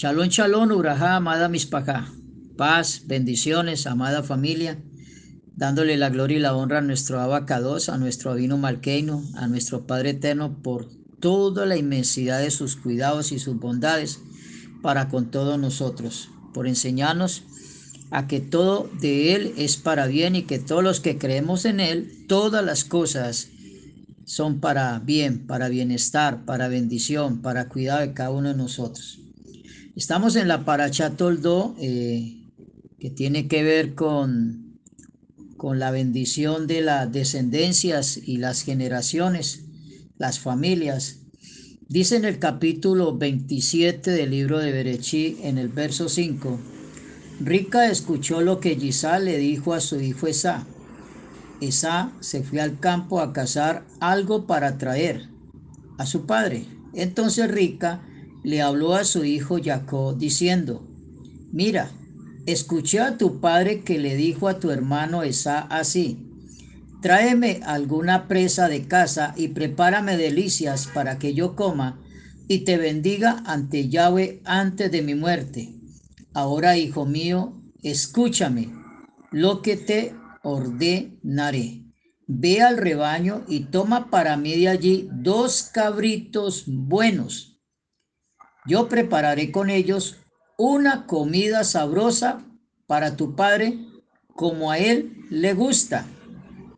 Chalón, 0.00 0.30
chalón, 0.30 0.72
urajá, 0.72 1.16
amada 1.16 1.50
mispajá. 1.50 2.10
Paz, 2.56 3.02
bendiciones, 3.04 3.86
amada 3.86 4.22
familia. 4.22 4.78
Dándole 5.56 5.98
la 5.98 6.08
gloria 6.08 6.38
y 6.38 6.40
la 6.40 6.56
honra 6.56 6.78
a 6.78 6.80
nuestro 6.80 7.20
abacados, 7.20 7.90
a 7.90 7.98
nuestro 7.98 8.30
Avino 8.30 8.56
Malqueino, 8.56 9.22
a 9.34 9.46
nuestro 9.46 9.86
Padre 9.86 10.12
Eterno 10.12 10.62
por 10.62 10.88
toda 11.20 11.66
la 11.66 11.76
inmensidad 11.76 12.40
de 12.40 12.50
sus 12.50 12.76
cuidados 12.76 13.30
y 13.30 13.38
sus 13.38 13.60
bondades 13.60 14.20
para 14.80 15.10
con 15.10 15.30
todos 15.30 15.58
nosotros, 15.58 16.30
por 16.54 16.66
enseñarnos 16.66 17.42
a 18.10 18.26
que 18.26 18.40
todo 18.40 18.88
de 19.02 19.34
Él 19.34 19.52
es 19.58 19.76
para 19.76 20.06
bien 20.06 20.34
y 20.34 20.44
que 20.44 20.58
todos 20.58 20.82
los 20.82 21.00
que 21.00 21.18
creemos 21.18 21.66
en 21.66 21.78
Él, 21.78 22.24
todas 22.26 22.64
las 22.64 22.84
cosas 22.84 23.48
son 24.24 24.60
para 24.60 24.98
bien, 25.00 25.46
para 25.46 25.68
bienestar, 25.68 26.46
para 26.46 26.68
bendición, 26.68 27.42
para 27.42 27.68
cuidado 27.68 28.00
de 28.00 28.14
cada 28.14 28.30
uno 28.30 28.48
de 28.48 28.56
nosotros. 28.56 29.20
Estamos 29.96 30.36
en 30.36 30.46
la 30.46 30.64
Paracha 30.64 31.16
Toldo, 31.16 31.74
eh, 31.80 32.46
que 33.00 33.10
tiene 33.10 33.48
que 33.48 33.64
ver 33.64 33.96
con, 33.96 34.78
con 35.56 35.80
la 35.80 35.90
bendición 35.90 36.68
de 36.68 36.80
las 36.80 37.10
descendencias 37.10 38.16
y 38.16 38.36
las 38.36 38.62
generaciones, 38.62 39.64
las 40.16 40.38
familias. 40.38 41.22
Dice 41.88 42.14
en 42.14 42.24
el 42.24 42.38
capítulo 42.38 43.18
27 43.18 44.12
del 44.12 44.30
libro 44.30 44.60
de 44.60 44.70
Berechí, 44.70 45.38
en 45.42 45.58
el 45.58 45.68
verso 45.68 46.08
5, 46.08 46.60
Rica 47.40 47.90
escuchó 47.90 48.42
lo 48.42 48.60
que 48.60 48.76
Gisá 48.76 49.18
le 49.18 49.38
dijo 49.38 49.74
a 49.74 49.80
su 49.80 50.00
hijo 50.00 50.28
Esá. 50.28 50.66
Esá 51.60 52.12
se 52.20 52.44
fue 52.44 52.60
al 52.60 52.78
campo 52.78 53.20
a 53.20 53.32
cazar 53.32 53.84
algo 53.98 54.46
para 54.46 54.78
traer 54.78 55.28
a 55.98 56.06
su 56.06 56.26
padre. 56.26 56.64
Entonces 56.94 57.50
Rica 57.50 58.02
le 58.42 58.62
habló 58.62 58.94
a 58.94 59.04
su 59.04 59.24
hijo 59.24 59.58
Jacob 59.62 60.16
diciendo, 60.16 60.86
mira, 61.52 61.90
escuché 62.46 63.00
a 63.00 63.18
tu 63.18 63.40
padre 63.40 63.80
que 63.80 63.98
le 63.98 64.16
dijo 64.16 64.48
a 64.48 64.58
tu 64.58 64.70
hermano 64.70 65.22
Esá 65.22 65.60
así, 65.60 66.26
tráeme 67.02 67.60
alguna 67.64 68.28
presa 68.28 68.68
de 68.68 68.86
casa 68.86 69.34
y 69.36 69.48
prepárame 69.48 70.16
delicias 70.16 70.86
para 70.86 71.18
que 71.18 71.34
yo 71.34 71.54
coma 71.54 72.00
y 72.48 72.60
te 72.60 72.78
bendiga 72.78 73.42
ante 73.46 73.88
Yahweh 73.88 74.40
antes 74.44 74.90
de 74.90 75.02
mi 75.02 75.14
muerte. 75.14 75.74
Ahora, 76.34 76.76
hijo 76.76 77.06
mío, 77.06 77.62
escúchame 77.82 78.72
lo 79.30 79.62
que 79.62 79.76
te 79.76 80.14
ordenaré. 80.42 81.84
Ve 82.26 82.62
al 82.62 82.76
rebaño 82.76 83.44
y 83.48 83.66
toma 83.66 84.10
para 84.10 84.36
mí 84.36 84.56
de 84.56 84.68
allí 84.68 85.08
dos 85.12 85.62
cabritos 85.72 86.64
buenos. 86.66 87.49
Yo 88.70 88.88
prepararé 88.88 89.50
con 89.50 89.68
ellos 89.68 90.18
una 90.56 91.04
comida 91.08 91.64
sabrosa 91.64 92.46
para 92.86 93.16
tu 93.16 93.34
padre 93.34 93.80
como 94.28 94.70
a 94.70 94.78
él 94.78 95.24
le 95.28 95.54
gusta. 95.54 96.06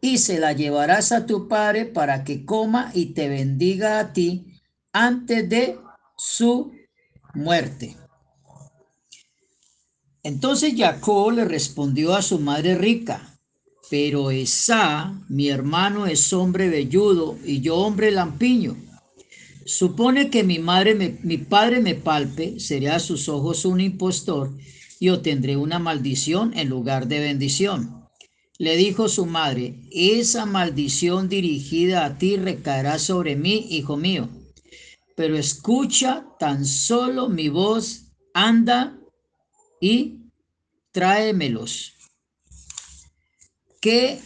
Y 0.01 0.17
se 0.17 0.39
la 0.39 0.55
llevarás 0.55 1.13
a 1.13 1.27
tu 1.27 1.49
padre 1.49 1.85
para 1.85 2.25
que 2.25 2.47
coma 2.47 2.91
y 2.95 3.13
te 3.13 3.29
bendiga 3.29 3.99
a 3.99 4.15
ti 4.15 4.59
antes 4.91 5.47
de 5.51 5.79
su 6.17 6.73
muerte. 7.35 7.95
Entonces 10.23 10.73
Jacob 10.75 11.33
le 11.33 11.45
respondió 11.45 12.15
a 12.15 12.23
su 12.23 12.39
madre 12.39 12.75
rica, 12.75 13.39
pero 13.91 14.31
Esa, 14.31 15.13
mi 15.29 15.51
hermano, 15.51 16.07
es 16.07 16.33
hombre 16.33 16.71
velludo 16.71 17.37
y 17.45 17.61
yo 17.61 17.77
hombre 17.77 18.11
lampiño. 18.11 18.92
Supone 19.67 20.31
que 20.31 20.43
mi 20.43 20.59
madre, 20.59 21.19
mi 21.23 21.39
padre 21.39 21.81
me 21.81 21.95
palpe, 21.95 22.59
seré 22.59 22.91
a 22.91 22.99
sus 22.99 23.29
ojos 23.29 23.65
un 23.65 23.81
impostor 23.81 24.57
y 24.99 25.09
obtendré 25.09 25.57
una 25.57 25.79
maldición 25.79 26.53
en 26.57 26.69
lugar 26.69 27.09
de 27.09 27.21
bendición. 27.21 28.09
Le 28.59 28.77
dijo 28.77 29.09
su 29.09 29.27
madre, 29.27 29.81
esa 29.91 30.47
maldición 30.47 31.29
dirigida 31.29 32.05
a 32.05 32.19
ti 32.19 32.37
recaerá 32.37 32.99
sobre 32.99 33.35
mí, 33.35 33.67
hijo 33.71 33.97
mío. 33.97 34.29
Pero 35.17 35.37
escucha 35.37 36.27
tan 36.39 36.65
solo 36.65 37.29
mi 37.29 37.49
voz, 37.49 38.13
anda 38.35 38.97
y 39.81 40.31
tráemelos. 40.93 41.95
¿Qué, 43.81 44.21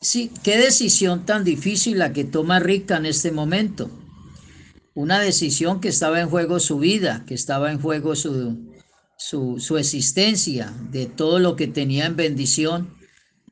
sí, 0.00 0.30
qué 0.44 0.56
decisión 0.56 1.26
tan 1.26 1.42
difícil 1.42 1.98
la 1.98 2.12
que 2.12 2.22
toma 2.22 2.60
Rica 2.60 2.96
en 2.98 3.06
este 3.06 3.32
momento? 3.32 3.90
Una 4.94 5.18
decisión 5.18 5.80
que 5.80 5.88
estaba 5.88 6.20
en 6.20 6.28
juego 6.28 6.60
su 6.60 6.78
vida, 6.78 7.24
que 7.26 7.34
estaba 7.34 7.72
en 7.72 7.80
juego 7.80 8.14
su, 8.14 8.72
su, 9.16 9.58
su 9.58 9.76
existencia, 9.76 10.72
de 10.90 11.06
todo 11.06 11.40
lo 11.40 11.56
que 11.56 11.66
tenía 11.66 12.06
en 12.06 12.16
bendición 12.16 12.94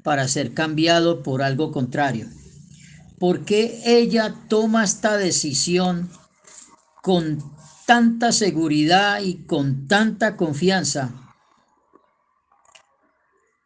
para 0.02 0.28
ser 0.28 0.54
cambiado 0.54 1.22
por 1.22 1.42
algo 1.42 1.72
contrario. 1.72 2.28
¿Por 3.18 3.44
qué 3.44 3.80
ella 3.84 4.34
toma 4.48 4.84
esta 4.84 5.16
decisión 5.16 6.10
con 7.02 7.42
tanta 7.86 8.32
seguridad 8.32 9.20
y 9.20 9.44
con 9.44 9.88
tanta 9.88 10.36
confianza 10.36 11.12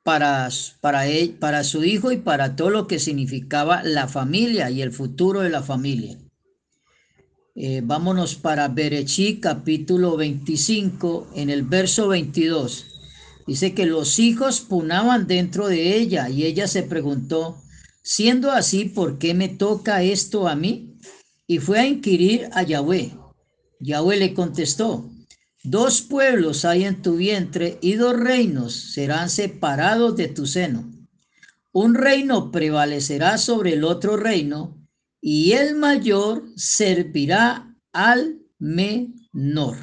para, 0.03 0.49
para, 0.81 1.07
él, 1.07 1.37
para 1.39 1.65
su 1.65 1.85
hijo 1.85 2.13
y 2.13 2.17
para 2.17 2.57
todo 2.57 2.71
lo 2.71 2.87
que 2.87 2.99
significaba 2.99 3.83
la 3.83 4.09
familia 4.09 4.71
y 4.71 4.81
el 4.81 4.93
futuro 4.93 5.41
de 5.41 5.51
la 5.51 5.63
familia. 5.63 6.19
Eh, 7.59 7.81
vámonos 7.83 8.35
para 8.35 8.69
Berechí 8.69 9.41
capítulo 9.41 10.19
25 10.19 11.29
en 11.37 11.49
el 11.49 11.63
verso 11.63 12.09
22. 12.09 12.85
Dice 13.47 13.73
que 13.73 13.87
los 13.87 14.19
hijos 14.19 14.61
punaban 14.61 15.27
dentro 15.27 15.67
de 15.67 15.97
ella 15.97 16.29
y 16.29 16.45
ella 16.45 16.69
se 16.69 16.83
preguntó, 16.83 17.57
siendo 18.03 18.51
así, 18.51 18.85
¿por 18.85 19.17
qué 19.17 19.33
me 19.33 19.49
toca 19.49 20.03
esto 20.03 20.49
a 20.49 20.55
mí? 20.55 20.99
Y 21.47 21.57
fue 21.57 21.79
a 21.79 21.87
inquirir 21.87 22.51
a 22.53 22.63
Yahweh. 22.63 23.17
Yahweh 23.81 24.19
le 24.19 24.35
contestó, 24.35 25.11
Dos 25.65 26.03
pueblos 26.03 26.67
hay 26.67 26.85
en 26.85 27.01
tu 27.01 27.17
vientre 27.17 27.79
y 27.81 27.95
dos 27.95 28.21
reinos 28.21 28.75
serán 28.75 29.31
separados 29.31 30.15
de 30.15 30.29
tu 30.29 30.47
seno. 30.47 30.93
Un 31.73 31.95
reino 31.95 32.51
prevalecerá 32.53 33.39
sobre 33.39 33.73
el 33.73 33.85
otro 33.85 34.19
reino 34.19 34.76
y 35.29 35.55
el 35.55 35.75
mayor 35.75 36.45
servirá 36.55 37.75
al 37.93 38.39
menor. 38.61 39.77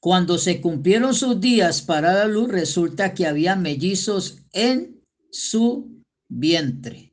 Cuando 0.00 0.38
se 0.38 0.62
cumplieron 0.62 1.12
sus 1.12 1.38
días 1.38 1.82
para 1.82 2.14
la 2.14 2.24
luz, 2.24 2.48
resulta 2.48 3.12
que 3.12 3.26
había 3.26 3.56
mellizos 3.56 4.38
en 4.52 5.04
su 5.30 6.02
vientre. 6.30 7.12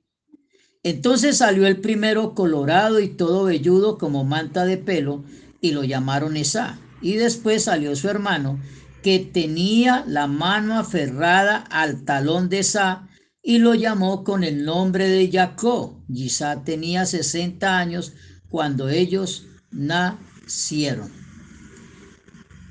Entonces 0.82 1.40
salió 1.40 1.68
el 1.68 1.82
primero 1.82 2.36
colorado 2.36 3.02
y 3.02 3.10
todo 3.10 3.44
velludo 3.44 3.98
como 3.98 4.24
manta 4.24 4.64
de 4.64 4.78
pelo, 4.78 5.26
y 5.60 5.74
lo 5.74 5.84
llamaron 5.84 6.38
Esa. 6.38 6.80
Y 7.02 7.16
después 7.16 7.66
salió 7.66 7.98
su 7.98 8.08
hermano 8.08 8.62
que 9.04 9.20
tenía 9.20 10.06
la 10.08 10.28
mano 10.28 10.80
aferrada 10.80 11.58
al 11.58 12.06
talón 12.06 12.48
de 12.48 12.60
Esa 12.60 13.09
y 13.42 13.60
lo 13.60 13.74
llamó 13.74 14.24
con 14.24 14.44
el 14.44 14.66
nombre 14.66 15.08
de 15.08 15.30
Jacob. 15.32 16.04
Isá 16.10 16.64
tenía 16.64 17.06
60 17.06 17.78
años 17.78 18.14
cuando 18.50 18.90
ellos 18.90 19.46
nacieron. 19.72 21.12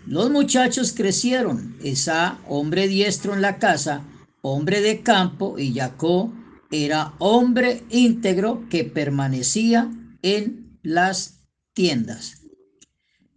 Los 0.06 0.30
muchachos 0.30 0.92
crecieron. 0.92 1.76
Esa, 1.82 2.38
hombre 2.48 2.88
diestro 2.88 3.34
en 3.34 3.42
la 3.42 3.58
casa, 3.58 4.02
hombre 4.42 4.80
de 4.80 5.02
campo, 5.02 5.58
y 5.58 5.74
Jacob 5.74 6.32
era 6.70 7.14
hombre 7.18 7.84
íntegro 7.90 8.66
que 8.68 8.84
permanecía 8.84 9.90
en 10.22 10.78
las 10.82 11.40
tiendas. 11.74 12.42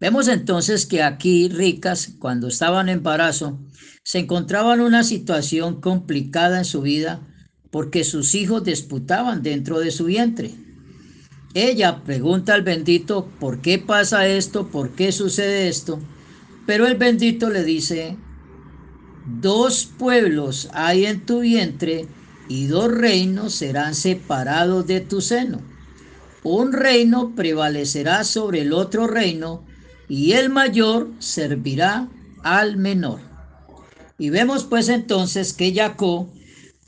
Vemos 0.02 0.28
entonces 0.28 0.88
que 0.88 1.04
aquí 1.04 1.48
ricas, 1.48 2.16
cuando 2.18 2.48
estaban 2.48 2.90
en 2.90 2.98
embarazo, 2.98 3.60
se 4.04 4.18
encontraban 4.18 4.80
en 4.80 4.88
una 4.88 5.04
situación 5.04 5.80
complicada 5.80 6.58
en 6.58 6.66
su 6.66 6.82
vida 6.82 7.22
porque 7.70 8.04
sus 8.04 8.34
hijos 8.34 8.64
disputaban 8.64 9.44
dentro 9.44 9.80
de 9.80 9.92
su 9.92 10.06
vientre. 10.06 10.56
Ella 11.54 12.04
pregunta 12.04 12.56
al 12.56 12.64
bendito, 12.64 13.30
¿por 13.40 13.62
qué 13.62 13.78
pasa 13.78 14.28
esto? 14.28 14.70
¿Por 14.70 14.96
qué 14.96 15.12
sucede 15.12 15.68
esto? 15.68 16.00
Pero 16.66 16.88
el 16.88 16.98
bendito 16.98 17.52
le 17.52 17.64
dice, 17.64 18.18
dos 19.40 19.88
pueblos 20.00 20.68
hay 20.74 21.06
en 21.06 21.28
tu 21.28 21.42
vientre 21.42 22.08
y 22.50 22.66
dos 22.66 22.92
reinos 22.92 23.54
serán 23.54 23.94
separados 23.94 24.88
de 24.88 25.02
tu 25.02 25.22
seno. 25.22 25.62
Un 26.42 26.74
reino 26.74 27.36
prevalecerá 27.36 28.24
sobre 28.24 28.62
el 28.62 28.74
otro 28.74 29.06
reino 29.06 29.70
y 30.12 30.34
el 30.34 30.50
mayor 30.50 31.10
servirá 31.20 32.10
al 32.44 32.76
menor. 32.76 33.22
Y 34.18 34.30
vemos 34.30 34.66
pues 34.66 34.90
entonces 34.90 35.54
que 35.54 35.74
Jacob, 35.74 36.28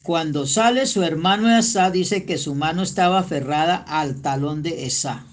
cuando 0.01 0.45
sale 0.45 0.85
su 0.85 1.03
hermano 1.03 1.57
Esá, 1.57 1.89
dice 1.89 2.25
que 2.25 2.37
su 2.37 2.53
mano 2.53 2.83
estaba 2.83 3.19
aferrada 3.19 3.77
al 3.77 4.21
talón 4.21 4.61
de 4.61 4.85
Esá. 4.85 5.25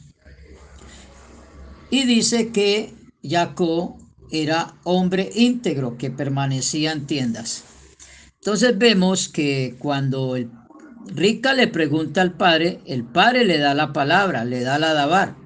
Y 1.90 2.04
dice 2.04 2.52
que 2.52 2.94
Jacob 3.28 3.96
era 4.30 4.76
hombre 4.84 5.28
íntegro 5.34 5.98
que 5.98 6.12
permanecía 6.12 6.92
en 6.92 7.08
tiendas. 7.08 7.64
Entonces 8.36 8.78
vemos 8.78 9.28
que 9.28 9.74
cuando 9.80 10.36
el 10.36 10.48
Rica 11.06 11.54
le 11.54 11.66
pregunta 11.66 12.22
al 12.22 12.34
padre, 12.34 12.78
el 12.86 13.02
padre 13.02 13.44
le 13.44 13.58
da 13.58 13.74
la 13.74 13.92
palabra, 13.92 14.44
le 14.44 14.60
da 14.60 14.78
la 14.78 14.92
dabar. 14.92 15.39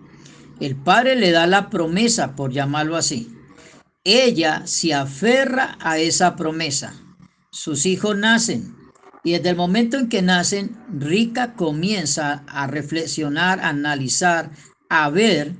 El 0.60 0.76
padre 0.76 1.16
le 1.16 1.30
da 1.30 1.46
la 1.46 1.70
promesa, 1.70 2.36
por 2.36 2.52
llamarlo 2.52 2.96
así. 2.96 3.36
Ella 4.04 4.62
se 4.66 4.94
aferra 4.94 5.76
a 5.80 5.98
esa 5.98 6.36
promesa. 6.36 6.94
Sus 7.50 7.86
hijos 7.86 8.16
nacen. 8.16 8.76
Y 9.24 9.32
desde 9.32 9.50
el 9.50 9.56
momento 9.56 9.96
en 9.96 10.08
que 10.08 10.20
nacen, 10.20 10.76
Rica 10.92 11.54
comienza 11.54 12.44
a 12.46 12.66
reflexionar, 12.66 13.60
a 13.60 13.70
analizar, 13.70 14.50
a 14.90 15.08
ver, 15.08 15.54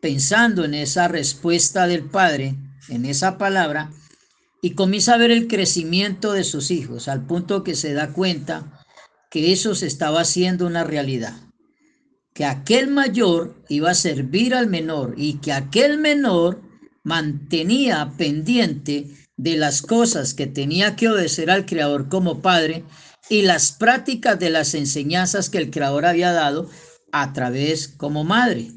pensando 0.00 0.64
en 0.64 0.74
esa 0.74 1.08
respuesta 1.08 1.86
del 1.86 2.04
padre, 2.04 2.54
en 2.88 3.04
esa 3.04 3.38
palabra, 3.38 3.90
y 4.62 4.74
comienza 4.74 5.14
a 5.14 5.18
ver 5.18 5.32
el 5.32 5.48
crecimiento 5.48 6.32
de 6.32 6.44
sus 6.44 6.70
hijos, 6.70 7.08
al 7.08 7.26
punto 7.26 7.64
que 7.64 7.74
se 7.74 7.92
da 7.92 8.12
cuenta 8.12 8.80
que 9.30 9.52
eso 9.52 9.74
se 9.74 9.88
estaba 9.88 10.20
haciendo 10.20 10.66
una 10.66 10.84
realidad, 10.84 11.34
que 12.34 12.44
aquel 12.44 12.88
mayor 12.88 13.54
iba 13.68 13.90
a 13.90 13.94
servir 13.94 14.54
al 14.54 14.66
menor 14.66 15.14
y 15.16 15.34
que 15.34 15.52
aquel 15.52 15.98
menor 15.98 16.62
mantenía 17.04 18.12
pendiente 18.16 19.10
de 19.36 19.56
las 19.56 19.82
cosas 19.82 20.34
que 20.34 20.46
tenía 20.46 20.96
que 20.96 21.08
obedecer 21.08 21.50
al 21.50 21.66
Creador 21.66 22.08
como 22.08 22.40
padre 22.40 22.84
y 23.28 23.42
las 23.42 23.72
prácticas 23.72 24.38
de 24.38 24.50
las 24.50 24.74
enseñanzas 24.74 25.50
que 25.50 25.58
el 25.58 25.70
Creador 25.70 26.06
había 26.06 26.32
dado 26.32 26.68
a 27.12 27.32
través 27.32 27.88
como 27.88 28.24
madre. 28.24 28.70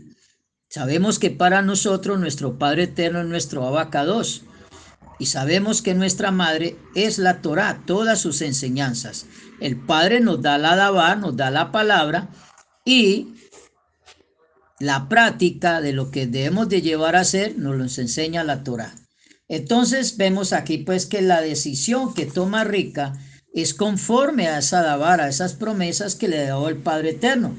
Sabemos 0.70 1.20
que 1.20 1.32
para 1.32 1.62
nosotros 1.62 2.20
nuestro 2.20 2.58
Padre 2.58 2.84
Eterno 2.84 3.22
es 3.22 3.28
nuestro 3.28 3.66
abacados 3.66 4.44
y 5.20 5.28
sabemos 5.28 5.82
que 5.82 5.94
nuestra 5.94 6.32
madre 6.32 6.78
es 6.96 7.18
la 7.18 7.42
Torah, 7.42 7.82
todas 7.86 8.20
sus 8.20 8.42
enseñanzas. 8.42 9.26
El 9.62 9.78
Padre 9.78 10.20
nos 10.20 10.42
da 10.42 10.58
la 10.58 10.76
Dabá, 10.76 11.16
nos 11.16 11.38
da 11.38 11.50
la 11.50 11.72
palabra 11.72 12.28
y 12.84 13.35
la 14.80 15.08
práctica 15.08 15.82
de 15.82 15.94
lo 15.94 16.12
que 16.12 16.28
debemos 16.28 16.70
de 16.70 16.82
llevar 16.82 17.16
a 17.16 17.22
hacer 17.22 17.58
nos 17.58 17.76
lo 17.76 17.84
enseña 17.84 18.44
la 18.44 18.64
Torah. 18.64 18.94
Entonces 19.48 20.18
vemos 20.18 20.54
aquí 20.54 20.80
pues 20.80 21.06
que 21.06 21.22
la 21.22 21.42
decisión 21.42 22.14
que 22.14 22.26
toma 22.26 22.64
Rica 22.64 23.14
es 23.54 23.74
conforme 23.74 24.48
a 24.48 24.60
esa 24.60 24.82
Dabá, 24.82 25.16
a 25.16 25.30
esas 25.30 25.54
promesas 25.54 26.16
que 26.16 26.28
le 26.28 26.44
dio 26.44 26.68
el 26.68 26.78
Padre 26.78 27.12
Eterno. 27.12 27.56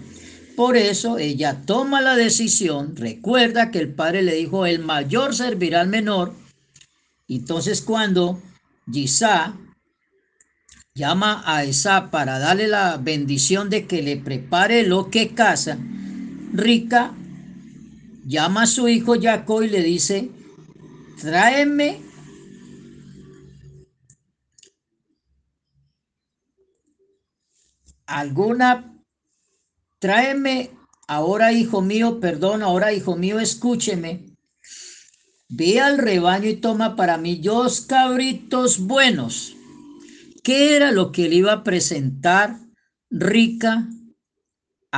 Por 0.56 0.76
eso 0.76 1.18
ella 1.18 1.62
toma 1.64 2.00
la 2.00 2.16
decisión, 2.16 2.96
recuerda 2.96 3.70
que 3.70 3.78
el 3.78 3.94
Padre 3.94 4.22
le 4.22 4.34
dijo, 4.34 4.66
el 4.66 4.80
mayor 4.80 5.34
servirá 5.34 5.82
al 5.82 5.88
menor. 5.88 6.34
Entonces 7.28 7.82
cuando 7.82 8.42
Gisá 8.90 9.54
llama 10.94 11.42
a 11.44 11.64
Esa 11.64 12.10
para 12.10 12.38
darle 12.38 12.68
la 12.68 12.96
bendición 12.96 13.68
de 13.68 13.86
que 13.86 14.02
le 14.02 14.16
prepare 14.16 14.82
lo 14.82 15.10
que 15.10 15.34
casa, 15.34 15.78
Rica 16.52 17.14
llama 18.26 18.62
a 18.62 18.66
su 18.66 18.88
hijo 18.88 19.14
Jacob 19.20 19.62
y 19.62 19.68
le 19.68 19.82
dice, 19.82 20.30
tráeme 21.20 22.00
alguna, 28.06 29.00
tráeme 29.98 30.70
ahora 31.08 31.52
hijo 31.52 31.82
mío, 31.82 32.20
perdón, 32.20 32.62
ahora 32.62 32.92
hijo 32.92 33.16
mío, 33.16 33.38
escúcheme, 33.40 34.36
ve 35.48 35.80
al 35.80 35.98
rebaño 35.98 36.48
y 36.48 36.56
toma 36.56 36.96
para 36.96 37.18
mí 37.18 37.36
dos 37.36 37.82
cabritos 37.82 38.80
buenos 38.80 39.56
¿Qué 40.46 40.76
era 40.76 40.92
lo 40.92 41.10
que 41.10 41.28
le 41.28 41.34
iba 41.34 41.52
a 41.52 41.64
presentar 41.64 42.60
Rica 43.10 43.88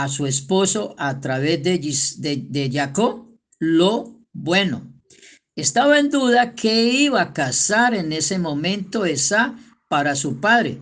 a 0.02 0.08
su 0.08 0.26
esposo 0.26 0.94
a 0.98 1.20
través 1.20 1.62
de, 1.62 1.78
de, 1.78 2.70
Jacob? 2.72 3.26
Lo 3.58 4.20
bueno. 4.32 4.92
Estaba 5.56 5.98
en 5.98 6.10
duda 6.10 6.54
que 6.54 6.84
iba 6.84 7.20
a 7.20 7.32
casar 7.32 7.94
en 7.94 8.12
ese 8.12 8.38
momento 8.38 9.04
esa 9.04 9.56
para 9.88 10.14
su 10.14 10.38
padre, 10.40 10.78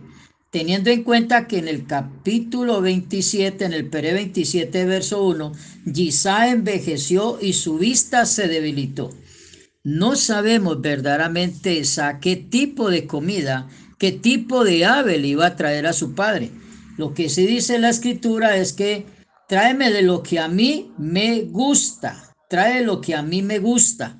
teniendo 0.51 0.89
en 0.91 1.03
cuenta 1.03 1.47
que 1.47 1.57
en 1.57 1.67
el 1.67 1.87
capítulo 1.87 2.81
27, 2.81 3.65
en 3.65 3.73
el 3.73 3.89
Pere 3.89 4.13
27, 4.13 4.85
verso 4.85 5.23
1, 5.23 5.51
Gisá 5.93 6.49
envejeció 6.49 7.39
y 7.41 7.53
su 7.53 7.77
vista 7.77 8.25
se 8.25 8.47
debilitó. 8.47 9.09
No 9.83 10.15
sabemos 10.15 10.81
verdaderamente 10.81 11.79
esa 11.79 12.19
qué 12.19 12.35
tipo 12.35 12.89
de 12.89 13.07
comida 13.07 13.67
qué 13.97 14.11
tipo 14.11 14.63
de 14.63 14.85
ave 14.85 15.17
le 15.17 15.29
iba 15.29 15.45
a 15.45 15.55
traer 15.55 15.87
a 15.87 15.93
su 15.93 16.13
padre. 16.13 16.51
Lo 16.97 17.13
que 17.13 17.29
se 17.29 17.41
dice 17.41 17.75
en 17.75 17.83
la 17.83 17.89
escritura 17.89 18.57
es 18.57 18.73
que 18.73 19.05
tráeme 19.47 19.91
de 19.91 20.01
lo 20.01 20.23
que 20.23 20.39
a 20.39 20.47
mí 20.47 20.91
me 20.97 21.43
gusta, 21.43 22.35
trae 22.49 22.83
lo 22.83 23.01
que 23.01 23.13
a 23.13 23.21
mí 23.21 23.43
me 23.43 23.59
gusta. 23.59 24.19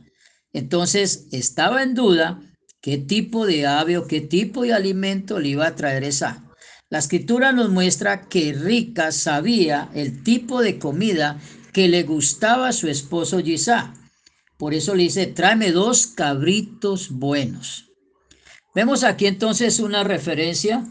Entonces 0.54 1.28
estaba 1.32 1.82
en 1.82 1.96
duda 1.96 2.40
qué 2.80 3.00
tipo 3.00 3.48
de 3.48 3.66
ave 3.66 3.98
o 3.98 4.08
qué 4.08 4.22
tipo 4.22 4.62
de 4.62 4.74
alimento 4.74 5.40
le 5.40 5.50
iba 5.50 5.68
a 5.68 5.76
traer 5.76 6.04
esa. 6.04 6.44
La 6.90 7.00
escritura 7.00 7.52
nos 7.52 7.70
muestra 7.70 8.30
que 8.30 8.54
Rica 8.54 9.12
sabía 9.12 9.90
el 9.94 10.24
tipo 10.24 10.62
de 10.62 10.78
comida 10.78 11.40
que 11.74 11.88
le 11.88 12.04
gustaba 12.04 12.70
a 12.70 12.74
su 12.74 12.88
esposo 12.88 13.40
Gisá. 13.40 13.94
Por 14.58 14.74
eso 14.74 14.96
le 14.96 15.04
dice, 15.04 15.28
tráeme 15.28 15.72
dos 15.72 16.08
cabritos 16.08 17.10
buenos. 17.10 17.92
Vemos 18.74 19.04
aquí 19.04 19.26
entonces 19.26 19.80
una 19.80 20.04
referencia 20.04 20.86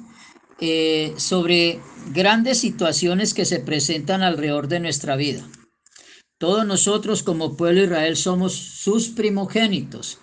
eh, 0.60 1.14
sobre 1.18 1.80
grandes 2.12 2.58
situaciones 2.58 3.34
que 3.34 3.44
se 3.44 3.60
presentan 3.60 4.22
alrededor 4.22 4.68
de 4.68 4.80
nuestra 4.80 5.16
vida. 5.16 5.46
Todos 6.38 6.66
nosotros 6.66 7.22
como 7.22 7.56
pueblo 7.56 7.84
Israel 7.84 8.16
somos 8.16 8.54
sus 8.54 9.08
primogénitos, 9.08 10.18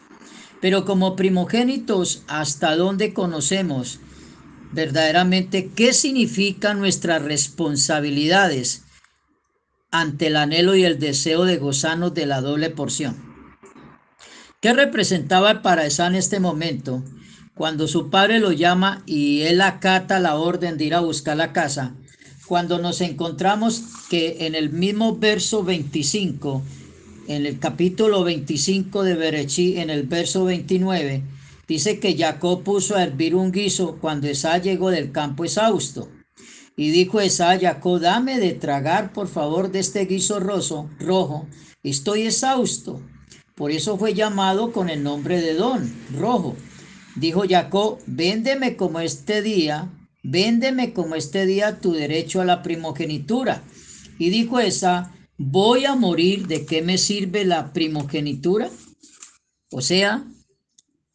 pero 0.62 0.86
como 0.86 1.16
primogénitos, 1.16 2.24
¿hasta 2.28 2.76
dónde 2.76 3.14
conocemos 3.14 4.00
verdaderamente 4.72 5.70
qué 5.76 5.94
significan 5.94 6.80
nuestras 6.80 7.22
responsabilidades 7.22 8.84
ante 9.92 10.28
el 10.28 10.38
anhelo 10.38 10.76
y 10.76 10.84
el 10.84 11.00
deseo 11.00 11.46
de 11.46 11.58
gozarnos 11.58 12.14
de 12.14 12.26
la 12.26 12.42
doble 12.42 12.70
porción? 12.70 13.34
¿Qué 14.62 14.74
representaba 14.74 15.62
para 15.62 15.86
en 15.86 16.16
este 16.16 16.40
momento? 16.40 17.04
Cuando 17.56 17.88
su 17.88 18.10
padre 18.10 18.40
lo 18.40 18.52
llama 18.52 19.04
y 19.06 19.42
él 19.42 19.62
acata 19.62 20.20
la 20.20 20.36
orden 20.36 20.78
de 20.78 20.86
ir 20.86 20.96
a 20.96 21.02
buscar 21.02 21.38
la 21.38 21.54
casa, 21.54 21.96
cuando 22.48 22.80
nos 22.80 23.02
encontramos 23.02 23.84
que 24.10 24.46
en 24.46 24.56
el 24.56 24.72
mismo 24.72 25.18
verso 25.18 25.64
25, 25.64 26.64
en 27.28 27.46
el 27.46 27.60
capítulo 27.60 28.24
25 28.24 29.04
de 29.04 29.16
Berechí, 29.16 29.78
en 29.78 29.90
el 29.90 30.04
verso 30.04 30.46
29, 30.46 31.24
dice 31.68 32.00
que 32.00 32.18
Jacob 32.18 32.64
puso 32.64 32.96
a 32.96 33.04
hervir 33.04 33.36
un 33.36 33.52
guiso 33.52 33.98
cuando 34.02 34.28
Esa 34.28 34.58
llegó 34.58 34.90
del 34.90 35.12
campo 35.12 35.46
exhausto. 35.46 36.10
Y 36.76 36.90
dijo 36.90 37.22
Esa 37.22 37.52
a 37.52 37.60
Jacob, 37.60 38.00
dame 38.00 38.40
de 38.40 38.54
tragar 38.54 39.14
por 39.14 39.28
favor 39.28 39.72
de 39.72 39.80
este 39.80 40.06
guiso 40.06 40.40
roso, 40.40 40.90
rojo, 41.00 41.48
estoy 41.84 42.24
exhausto. 42.24 43.00
Por 43.56 43.70
eso 43.70 43.98
fue 43.98 44.16
llamado 44.16 44.72
con 44.72 44.90
el 44.90 45.04
nombre 45.04 45.40
de 45.40 45.54
Don, 45.54 45.94
rojo. 46.18 46.56
Dijo 47.16 47.44
Jacob, 47.48 48.00
véndeme 48.08 48.76
como 48.76 49.00
este 49.00 49.42
día, 49.42 49.90
véndeme 50.24 50.94
como 50.94 51.16
este 51.16 51.46
día 51.46 51.80
tu 51.80 51.94
derecho 51.94 52.42
a 52.42 52.46
la 52.46 52.64
primogenitura. 52.64 53.64
Y 54.18 54.30
dijo 54.30 54.60
esa, 54.60 55.12
voy 55.38 55.86
a 55.86 55.96
morir, 55.96 56.48
¿de 56.48 56.66
qué 56.66 56.82
me 56.82 56.98
sirve 56.98 57.46
la 57.46 57.74
primogenitura? 57.74 58.70
O 59.72 59.82
sea, 59.82 60.24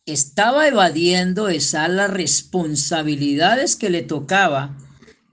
estaba 0.07 0.67
evadiendo 0.67 1.49
esa 1.49 1.89
las 1.89 2.11
responsabilidades 2.11 3.77
que 3.77 3.91
le 3.91 4.03
tocaba 4.03 4.77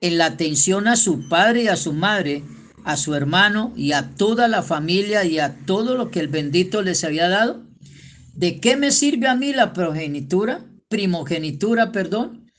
en 0.02 0.18
la 0.18 0.26
atención 0.26 0.88
a 0.88 0.96
su 0.96 1.28
padre 1.30 1.64
y 1.64 1.68
a 1.68 1.76
su 1.76 1.94
madre, 1.94 2.44
a 2.84 2.98
su 2.98 3.16
hermano 3.16 3.74
y 3.76 3.94
a 3.94 4.16
toda 4.16 4.48
la 4.48 4.62
familia 4.62 5.26
y 5.26 5.40
a 5.40 5.66
todo 5.66 5.96
lo 5.96 6.12
que 6.12 6.20
el 6.20 6.28
bendito 6.28 6.82
les 6.82 7.04
había 7.04 7.30
dado. 7.30 7.65
¿De 8.36 8.60
qué 8.60 8.76
me 8.76 8.92
sirve 8.92 9.28
a 9.28 9.36
mí 9.36 9.54
la 9.54 9.72
progenitura? 9.72 10.66
Primogenitura, 10.90 11.94
perdón. 11.94 12.52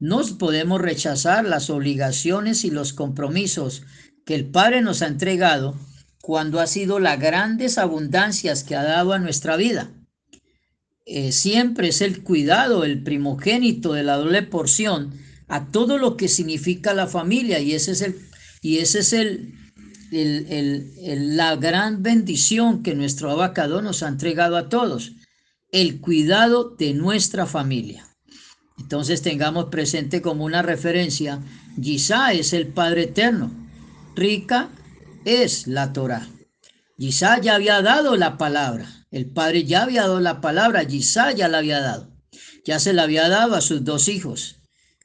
Nos 0.00 0.32
podemos 0.32 0.80
rechazar 0.80 1.44
las 1.44 1.70
obligaciones 1.70 2.64
y 2.64 2.72
los 2.72 2.92
compromisos 2.92 3.84
que 4.26 4.34
el 4.34 4.50
Padre 4.50 4.82
nos 4.82 5.00
ha 5.00 5.06
entregado 5.06 5.78
cuando 6.20 6.58
ha 6.58 6.66
sido 6.66 6.98
las 6.98 7.20
grandes 7.20 7.78
abundancias 7.78 8.64
que 8.64 8.74
ha 8.74 8.82
dado 8.82 9.12
a 9.12 9.20
nuestra 9.20 9.54
vida. 9.56 9.92
Eh, 11.06 11.30
siempre 11.30 11.88
es 11.88 12.00
el 12.00 12.24
cuidado, 12.24 12.82
el 12.82 13.04
primogénito 13.04 13.92
de 13.92 14.02
la 14.02 14.16
doble 14.16 14.42
porción 14.42 15.14
a 15.46 15.70
todo 15.70 15.98
lo 15.98 16.16
que 16.16 16.26
significa 16.26 16.94
la 16.94 17.06
familia 17.06 17.60
y 17.60 17.74
ese 17.74 17.92
es 17.92 18.02
el, 18.02 18.16
y 18.60 18.78
ese 18.78 19.00
es 19.00 19.12
el, 19.12 19.54
la 20.12 21.56
gran 21.56 22.02
bendición 22.02 22.82
que 22.82 22.94
nuestro 22.94 23.30
abacado 23.30 23.80
nos 23.80 24.02
ha 24.02 24.08
entregado 24.08 24.56
a 24.56 24.68
todos, 24.68 25.12
el 25.70 26.00
cuidado 26.00 26.76
de 26.76 26.92
nuestra 26.92 27.46
familia. 27.46 28.06
Entonces 28.78 29.22
tengamos 29.22 29.66
presente 29.66 30.20
como 30.20 30.44
una 30.44 30.60
referencia, 30.60 31.40
Yisá 31.76 32.32
es 32.32 32.52
el 32.52 32.66
Padre 32.68 33.04
Eterno, 33.04 33.50
Rica 34.14 34.68
es 35.24 35.66
la 35.66 35.92
Torah. 35.92 36.28
Yisá 36.98 37.40
ya 37.40 37.54
había 37.54 37.80
dado 37.80 38.16
la 38.16 38.36
palabra, 38.36 39.06
el 39.10 39.30
Padre 39.30 39.64
ya 39.64 39.84
había 39.84 40.02
dado 40.02 40.20
la 40.20 40.42
palabra, 40.42 40.82
Yisá 40.82 41.32
ya 41.32 41.48
la 41.48 41.58
había 41.58 41.80
dado, 41.80 42.12
ya 42.66 42.78
se 42.78 42.92
la 42.92 43.04
había 43.04 43.28
dado 43.30 43.54
a 43.54 43.62
sus 43.62 43.82
dos 43.82 44.08
hijos. 44.08 44.56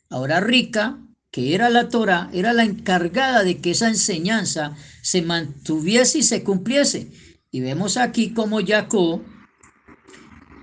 Ahora 0.10 0.42
Rica, 0.42 1.00
que 1.38 1.54
era 1.54 1.70
la 1.70 1.90
Torah, 1.90 2.32
era 2.34 2.52
la 2.52 2.64
encargada 2.64 3.44
de 3.44 3.60
que 3.60 3.70
esa 3.70 3.90
enseñanza 3.90 4.76
se 5.04 5.22
mantuviese 5.22 6.18
y 6.18 6.24
se 6.24 6.42
cumpliese. 6.42 7.12
Y 7.52 7.60
vemos 7.60 7.96
aquí 7.96 8.34
como 8.34 8.66
Jacob 8.66 9.22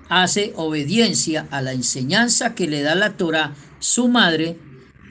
hace 0.08 0.52
obediencia 0.56 1.46
a 1.52 1.62
la 1.62 1.74
enseñanza 1.74 2.56
que 2.56 2.66
le 2.66 2.82
da 2.82 2.96
la 2.96 3.16
Torah, 3.16 3.54
su 3.78 4.08
madre, 4.08 4.58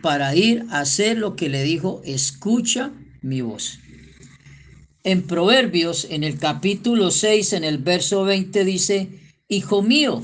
para 0.02 0.36
ir 0.36 0.66
a 0.70 0.82
hacer 0.82 1.18
lo 1.18 1.38
que 1.38 1.48
le 1.48 1.64
dijo, 1.64 2.02
escucha 2.04 2.92
mi 3.22 3.40
voz. 3.40 3.80
En 5.06 5.22
Proverbios, 5.22 6.08
en 6.10 6.26
el 6.26 6.40
capítulo 6.40 7.10
6, 7.10 7.54
en 7.54 7.64
el 7.64 7.78
verso 7.78 8.26
20 8.26 8.66
dice, 8.66 9.22
Hijo 9.48 9.82
mío, 9.82 10.24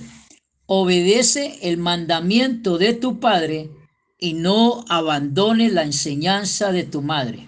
obedece 0.66 1.60
el 1.62 1.78
mandamiento 1.78 2.78
de 2.78 2.92
tu 2.92 3.22
padre 3.22 3.70
y 4.20 4.34
no 4.34 4.84
abandone 4.90 5.70
la 5.70 5.84
enseñanza 5.84 6.72
de 6.72 6.84
tu 6.84 7.02
madre. 7.02 7.48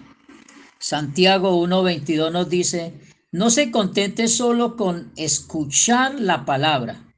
Santiago 0.78 1.62
1.22 1.64 2.32
nos 2.32 2.48
dice, 2.48 2.98
no 3.30 3.50
se 3.50 3.70
contente 3.70 4.26
solo 4.26 4.76
con 4.76 5.12
escuchar 5.16 6.18
la 6.18 6.44
palabra, 6.44 7.14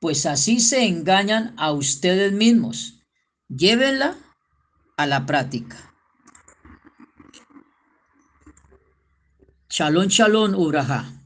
pues 0.00 0.26
así 0.26 0.60
se 0.60 0.84
engañan 0.86 1.54
a 1.56 1.72
ustedes 1.72 2.32
mismos. 2.32 3.00
Llévenla 3.48 4.16
a 4.96 5.06
la 5.06 5.26
práctica. 5.26 5.94
Shalom, 9.70 10.08
shalom, 10.08 10.54
Uraja. 10.54 11.21